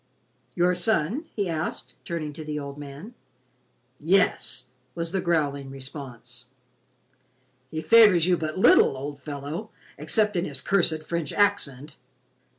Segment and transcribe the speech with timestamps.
[0.55, 3.13] "Your son?" he asked, turning to the old man.
[3.99, 6.47] "Yes," was the growling response.
[7.69, 9.69] "He favors you but little, old fellow,
[9.99, 11.97] except in his cursed French accent.